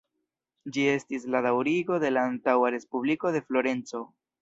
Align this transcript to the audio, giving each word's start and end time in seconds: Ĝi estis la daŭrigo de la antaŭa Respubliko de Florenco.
Ĝi 0.77 0.85
estis 0.93 1.27
la 1.35 1.43
daŭrigo 1.47 2.01
de 2.07 2.13
la 2.17 2.25
antaŭa 2.33 2.75
Respubliko 2.79 3.37
de 3.39 3.47
Florenco. 3.49 4.07